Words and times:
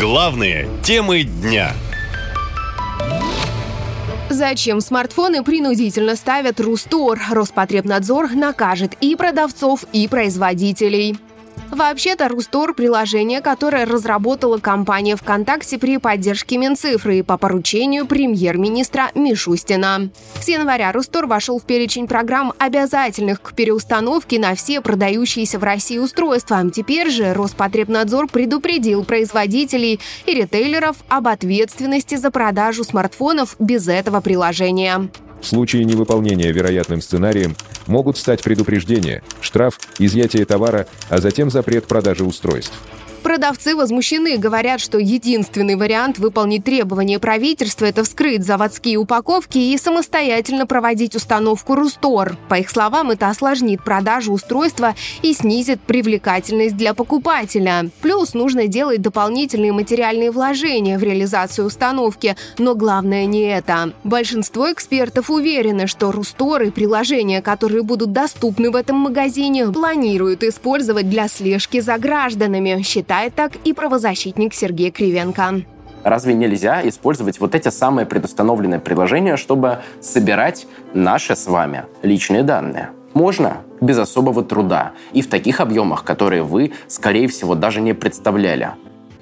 Главные 0.00 0.66
темы 0.82 1.24
дня. 1.24 1.74
Зачем 4.30 4.80
смартфоны 4.80 5.44
принудительно 5.44 6.16
ставят 6.16 6.58
Рустор? 6.58 7.20
Роспотребнадзор 7.30 8.30
накажет 8.30 8.94
и 9.02 9.14
продавцов, 9.14 9.84
и 9.92 10.08
производителей. 10.08 11.18
Вообще-то 11.70 12.28
Рустор– 12.28 12.74
приложение, 12.74 13.40
которое 13.40 13.86
разработала 13.86 14.58
компания 14.58 15.14
ВКонтакте 15.14 15.78
при 15.78 15.98
поддержке 15.98 16.58
Минцифры 16.58 17.18
и 17.18 17.22
по 17.22 17.38
поручению 17.38 18.06
премьер-министра 18.06 19.10
Мишустина. 19.14 20.10
С 20.40 20.48
января 20.48 20.90
Рустор 20.90 21.26
вошел 21.26 21.60
в 21.60 21.64
перечень 21.64 22.08
программ, 22.08 22.52
обязательных 22.58 23.40
к 23.40 23.54
переустановке 23.54 24.40
на 24.40 24.54
все 24.56 24.80
продающиеся 24.80 25.60
в 25.60 25.64
России 25.64 25.98
устройства. 25.98 26.68
Теперь 26.70 27.08
же 27.10 27.32
Роспотребнадзор 27.34 28.28
предупредил 28.28 29.04
производителей 29.04 30.00
и 30.26 30.34
ритейлеров 30.34 30.96
об 31.08 31.28
ответственности 31.28 32.16
за 32.16 32.32
продажу 32.32 32.82
смартфонов 32.82 33.54
без 33.60 33.86
этого 33.86 34.20
приложения. 34.20 35.08
В 35.40 35.46
случае 35.46 35.84
невыполнения 35.84 36.52
вероятным 36.52 37.00
сценарием 37.00 37.56
могут 37.90 38.16
стать 38.16 38.42
предупреждение, 38.42 39.22
штраф, 39.42 39.78
изъятие 39.98 40.46
товара, 40.46 40.86
а 41.10 41.18
затем 41.18 41.50
запрет 41.50 41.86
продажи 41.86 42.24
устройств. 42.24 42.78
Продавцы 43.22 43.76
возмущены, 43.76 44.38
говорят, 44.38 44.80
что 44.80 44.98
единственный 44.98 45.76
вариант 45.76 46.18
выполнить 46.18 46.64
требования 46.64 47.18
правительства– 47.18 47.84
это 47.86 48.02
вскрыть 48.02 48.44
заводские 48.44 48.96
упаковки 48.96 49.58
и 49.58 49.76
самостоятельно 49.76 50.66
проводить 50.66 51.14
установку 51.14 51.74
Рустор. 51.74 52.36
По 52.48 52.54
их 52.54 52.70
словам, 52.70 53.10
это 53.10 53.28
осложнит 53.28 53.84
продажу 53.84 54.32
устройства 54.32 54.94
и 55.20 55.34
снизит 55.34 55.80
привлекательность 55.82 56.76
для 56.76 56.94
покупателя. 56.94 57.90
Плюс 58.00 58.32
нужно 58.32 58.66
делать 58.68 59.02
дополнительные 59.02 59.72
материальные 59.72 60.30
вложения 60.30 60.98
в 60.98 61.02
реализацию 61.02 61.66
установки. 61.66 62.36
Но 62.58 62.74
главное 62.74 63.26
не 63.26 63.42
это. 63.42 63.92
Большинство 64.02 64.72
экспертов 64.72 65.30
уверены, 65.30 65.86
что 65.86 66.10
Рустор 66.10 66.62
и 66.62 66.70
приложения, 66.70 67.42
которые 67.42 67.82
будут 67.82 68.12
доступны 68.12 68.70
в 68.70 68.76
этом 68.76 68.96
магазине, 68.96 69.66
планируют 69.66 70.42
использовать 70.42 71.10
для 71.10 71.28
слежки 71.28 71.80
за 71.80 71.98
гражданами, 71.98 72.82
считая 72.82 73.09
считает 73.10 73.34
так 73.34 73.56
и 73.64 73.72
правозащитник 73.72 74.54
Сергей 74.54 74.92
Кривенко. 74.92 75.62
Разве 76.04 76.32
нельзя 76.32 76.88
использовать 76.88 77.40
вот 77.40 77.56
эти 77.56 77.68
самые 77.68 78.06
предустановленные 78.06 78.78
приложения, 78.78 79.36
чтобы 79.36 79.78
собирать 80.00 80.68
наши 80.94 81.34
с 81.34 81.48
вами 81.48 81.86
личные 82.02 82.44
данные? 82.44 82.90
Можно 83.12 83.62
без 83.80 83.98
особого 83.98 84.44
труда 84.44 84.92
и 85.12 85.22
в 85.22 85.28
таких 85.28 85.58
объемах, 85.58 86.04
которые 86.04 86.44
вы, 86.44 86.70
скорее 86.86 87.26
всего, 87.26 87.56
даже 87.56 87.80
не 87.80 87.94
представляли. 87.94 88.70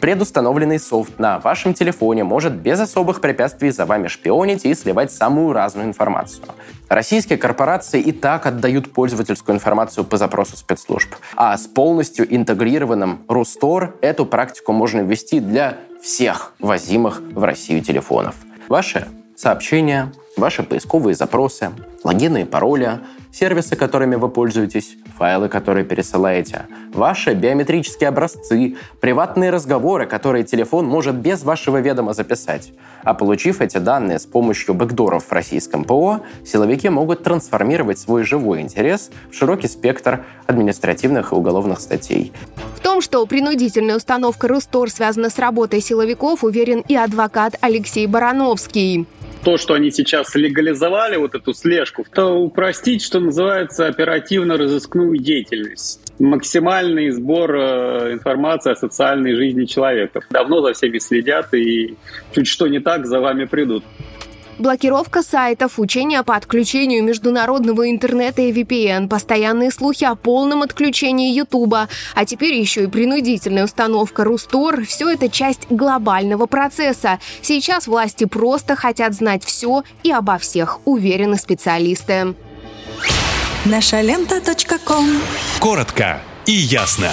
Предустановленный 0.00 0.78
софт 0.78 1.18
на 1.18 1.40
вашем 1.40 1.74
телефоне 1.74 2.22
может 2.22 2.52
без 2.52 2.78
особых 2.78 3.20
препятствий 3.20 3.70
за 3.70 3.84
вами 3.84 4.06
шпионить 4.06 4.64
и 4.64 4.74
сливать 4.74 5.10
самую 5.10 5.52
разную 5.52 5.88
информацию. 5.88 6.44
Российские 6.88 7.36
корпорации 7.36 8.00
и 8.00 8.12
так 8.12 8.46
отдают 8.46 8.92
пользовательскую 8.92 9.56
информацию 9.56 10.04
по 10.04 10.16
запросу 10.16 10.56
спецслужб. 10.56 11.14
А 11.34 11.56
с 11.56 11.66
полностью 11.66 12.32
интегрированным 12.32 13.24
Рустор 13.28 13.96
эту 14.00 14.24
практику 14.24 14.72
можно 14.72 15.00
ввести 15.00 15.40
для 15.40 15.78
всех 16.00 16.52
возимых 16.60 17.20
в 17.32 17.42
Россию 17.42 17.82
телефонов. 17.82 18.36
Ваши 18.68 19.08
сообщения, 19.34 20.12
ваши 20.36 20.62
поисковые 20.62 21.16
запросы, 21.16 21.70
логины 22.04 22.42
и 22.42 22.44
пароли, 22.44 23.00
сервисы, 23.32 23.76
которыми 23.76 24.16
вы 24.16 24.28
пользуетесь, 24.28 24.96
файлы, 25.16 25.48
которые 25.48 25.84
пересылаете, 25.84 26.66
ваши 26.92 27.34
биометрические 27.34 28.08
образцы, 28.08 28.76
приватные 29.00 29.50
разговоры, 29.50 30.06
которые 30.06 30.44
телефон 30.44 30.86
может 30.86 31.16
без 31.16 31.42
вашего 31.42 31.78
ведома 31.80 32.14
записать. 32.14 32.72
А 33.02 33.14
получив 33.14 33.60
эти 33.60 33.78
данные 33.78 34.18
с 34.18 34.26
помощью 34.26 34.74
бэкдоров 34.74 35.24
в 35.24 35.32
российском 35.32 35.84
ПО, 35.84 36.20
силовики 36.44 36.88
могут 36.88 37.22
трансформировать 37.22 37.98
свой 37.98 38.24
живой 38.24 38.60
интерес 38.60 39.10
в 39.30 39.34
широкий 39.34 39.68
спектр 39.68 40.24
административных 40.46 41.32
и 41.32 41.34
уголовных 41.34 41.80
статей. 41.80 42.32
В 42.76 42.80
том, 42.80 43.00
что 43.00 43.24
принудительная 43.26 43.96
установка 43.96 44.48
Рустор 44.48 44.90
связана 44.90 45.30
с 45.30 45.38
работой 45.38 45.80
силовиков, 45.80 46.44
уверен 46.44 46.82
и 46.88 46.96
адвокат 46.96 47.56
Алексей 47.60 48.06
Барановский 48.06 49.06
то, 49.42 49.56
что 49.56 49.74
они 49.74 49.90
сейчас 49.90 50.34
легализовали, 50.34 51.16
вот 51.16 51.34
эту 51.34 51.52
слежку, 51.54 52.04
то 52.12 52.34
упростить, 52.34 53.02
что 53.02 53.20
называется, 53.20 53.86
оперативно-розыскную 53.86 55.18
деятельность. 55.18 56.00
Максимальный 56.18 57.10
сбор 57.10 57.54
э, 57.54 58.12
информации 58.12 58.72
о 58.72 58.76
социальной 58.76 59.34
жизни 59.34 59.64
человека. 59.64 60.20
Давно 60.30 60.60
за 60.62 60.72
всеми 60.72 60.98
следят, 60.98 61.54
и 61.54 61.96
чуть 62.34 62.48
что 62.48 62.66
не 62.66 62.80
так, 62.80 63.06
за 63.06 63.20
вами 63.20 63.44
придут. 63.44 63.84
Блокировка 64.58 65.22
сайтов, 65.22 65.78
учения 65.78 66.22
по 66.24 66.34
отключению 66.34 67.04
международного 67.04 67.88
интернета 67.90 68.42
и 68.42 68.52
VPN, 68.52 69.08
постоянные 69.08 69.70
слухи 69.70 70.04
о 70.04 70.16
полном 70.16 70.62
отключении 70.62 71.32
Ютуба, 71.32 71.88
а 72.14 72.24
теперь 72.24 72.54
еще 72.54 72.84
и 72.84 72.86
принудительная 72.88 73.64
установка 73.64 74.24
Рустор– 74.24 74.84
все 74.86 75.10
это 75.10 75.28
часть 75.28 75.66
глобального 75.70 76.46
процесса. 76.46 77.20
Сейчас 77.40 77.86
власти 77.86 78.24
просто 78.24 78.74
хотят 78.74 79.14
знать 79.14 79.44
все 79.44 79.84
и 80.02 80.10
обо 80.10 80.38
всех, 80.38 80.80
уверены 80.86 81.36
специалисты. 81.36 82.34
Наша 83.64 84.00
лента. 84.00 84.40
Коротко 85.60 86.20
и 86.46 86.52
ясно. 86.52 87.10